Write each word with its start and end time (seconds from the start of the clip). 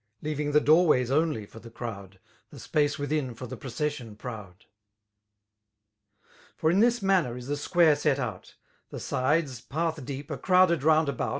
Leaving 0.23 0.51
the 0.51 0.59
door 0.59 0.87
ways 0.87 1.11
only 1.11 1.45
for 1.45 1.59
the 1.59 1.69
crowd* 1.69 2.19
The 2.49 2.57
space 2.57 2.97
within 2.97 3.35
for 3.35 3.45
the 3.45 3.55
procession 3.55 4.15
proud* 4.15 4.65
For 6.57 6.71
in 6.71 6.79
this 6.79 7.03
manner 7.03 7.37
is 7.37 7.45
the 7.45 7.55
square 7.55 7.95
set 7.95 8.17
out:^ 8.17 8.55
The 8.89 8.97
sides^ 8.97 9.69
path 9.69 10.03
deep» 10.03 10.31
are 10.31 10.37
crowded 10.39 10.81
round 10.81 11.07
about. 11.07 11.29